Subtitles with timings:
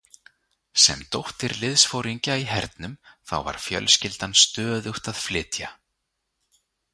[0.83, 5.71] Sem dóttir liðsforingja í hernum þá var fjölskyldan stöðugt að flytja.